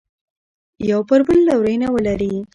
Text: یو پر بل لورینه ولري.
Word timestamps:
یو 0.89 0.99
پر 1.07 1.19
بل 1.27 1.39
لورینه 1.49 1.87
ولري. 1.91 2.33